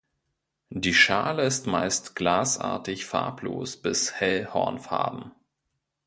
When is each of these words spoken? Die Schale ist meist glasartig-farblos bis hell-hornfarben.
Die 0.71 0.95
Schale 0.95 1.43
ist 1.45 1.67
meist 1.67 2.15
glasartig-farblos 2.15 3.83
bis 3.83 4.13
hell-hornfarben. 4.13 5.29